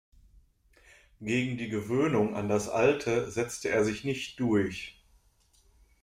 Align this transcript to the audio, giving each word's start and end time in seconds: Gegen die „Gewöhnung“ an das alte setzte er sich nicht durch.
Gegen 1.21 1.57
die 1.59 1.69
„Gewöhnung“ 1.69 2.33
an 2.35 2.49
das 2.49 2.69
alte 2.69 3.29
setzte 3.29 3.69
er 3.69 3.85
sich 3.85 4.03
nicht 4.03 4.39
durch. 4.39 4.99